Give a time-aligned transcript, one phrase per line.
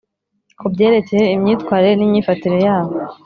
[0.59, 2.93] Ku byerekeye imyitwarire n imyifatire yabo